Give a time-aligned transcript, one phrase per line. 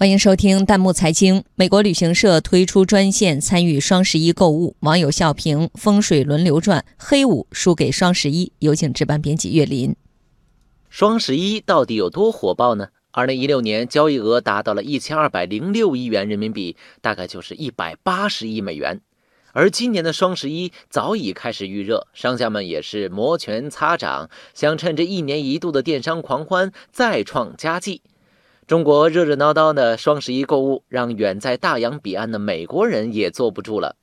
[0.00, 1.42] 欢迎收听弹幕财经。
[1.56, 8.52] 美国旅行社推出专线参与双十一购物，网友笑评风水轮流转，黑五输给双十一。
[8.60, 9.96] 有请值班编辑岳林。
[10.88, 12.90] 双十一到底有多火爆呢？
[13.10, 19.00] 二零一六年交易额达到了一千二百零六亿元人民币，大概就是一百八十亿美元。
[19.50, 28.02] 而今年的双十一早已开始预热，商家们也是摩拳擦掌，想趁着一年一度的电商狂欢再创佳绩。
[28.68, 33.96] 中国热热闹闹的双十一购物，让远在大洋彼岸的美国人也坐不住了。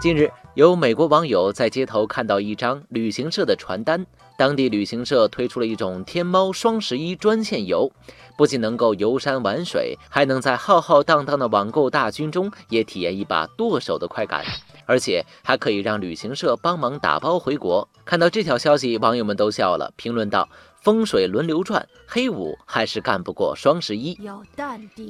[0.00, 4.04] 近日，有美国网友在街头看到一张旅行社的传单，
[4.36, 7.88] 当地旅行社推出了一种天猫双十一专线游，
[8.36, 14.44] 不仅能够游山玩水，还能在浩浩荡荡的网购大军中也体验一把剁手的快感，
[14.86, 17.88] 而且还可以让旅行社帮忙打包回国。
[18.04, 20.48] 看到这条消息，网友们都笑了，评论道。
[20.80, 24.16] 风水轮流转，黑五还是干不过双十一。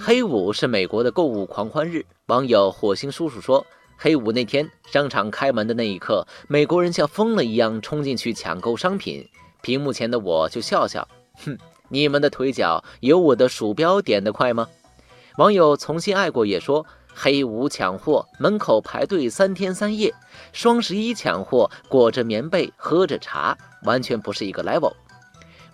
[0.00, 2.04] 黑五是美国的购物狂欢日。
[2.26, 3.64] 网友火星叔叔说，
[3.96, 9.28] 黑五那天商场开门的那一刻，美国人像疯了一样冲进去抢购商品。
[9.60, 11.06] 屏幕前的我就笑笑，
[11.44, 14.68] 哼，你们的腿脚有我的鼠标点得快吗？
[15.36, 20.14] 网友从新爱过也说，黑五抢货门口排队三天三夜，
[20.52, 24.92] 双十一抢货裹着棉被喝着茶，完全不是一个 level。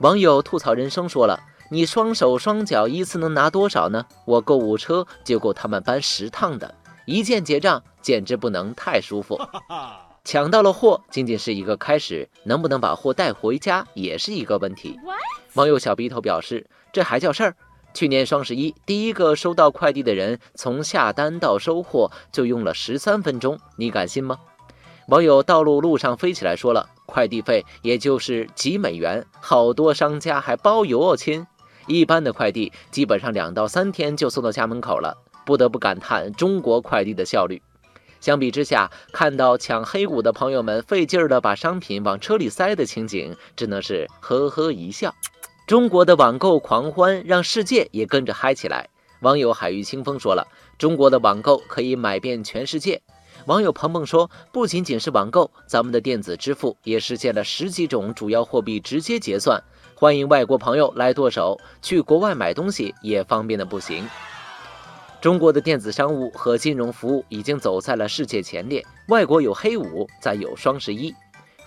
[0.05, 1.41] 网友吐槽人生说了
[1.72, 4.05] ：“你双手双脚一次能拿多少呢？
[4.27, 6.74] 我购物车就够他们搬十趟的，
[7.06, 9.41] 一键结账简直不能太舒服。
[10.22, 15.00] 抢到了货仅仅是一个开始，能不能把货带回家也是一个问题。”
[15.55, 17.56] 网友小鼻头表示：“这还叫事儿？
[17.94, 24.38] 去年双十一第一个收到快递的人，从下单到收货就用了十三分钟，你敢信吗？”
[25.08, 26.91] 网友道路路上飞起来说了。
[27.14, 31.46] 快递费也就是几美元，好多商家还包邮哦，亲。
[31.86, 37.62] 一般的快递基本上两到三天就送到家门口了，不得不感叹中国快递的效率。
[38.20, 45.14] 相比之下，看到抢黑五的朋友们费劲儿的把商品往车里塞的情景，只能是呵呵一笑。
[45.69, 48.88] 中国的网购狂欢让世界也跟着嗨起来。
[49.20, 53.00] 网友海域清风说了：“中国的网购可以买遍全世界。”
[53.47, 59.62] 网友鹏鹏说：“不仅仅是网购，咱们的电子支付也实现了十几种主要货币直接结算，
[59.94, 61.60] 欢迎外国朋友来剁手。
[61.83, 64.09] 去国外买东西也方便的不行。
[65.21, 68.83] 中国的电子商务和金融服务已经走在了世界前列。
[69.09, 71.15] 外国有黑五，再有双十一，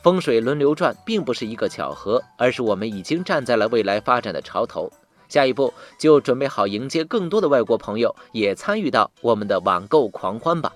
[0.01, 4.91] 风水轮流转，并不是一个巧合，而是我们已经站在了未来发展的潮头。
[5.29, 10.73] 下一步就准备好迎接更多的外国朋友也参与到我们的网购狂欢吧。”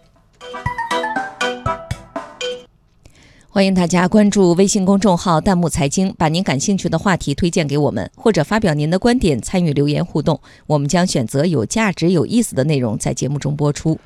[3.53, 10.39] 欢迎大家关注微信公众号“弹幕财经”，把您感兴趣的话题推荐给我们，或者发表您的观点，参与留言互动。
[10.67, 13.99] 我们将选择有价值、有意思的内容在节目中播出。